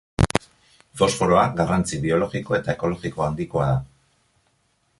[1.01, 3.77] Fosforoa garrantzi biologiko eta ekologiko handikoa da.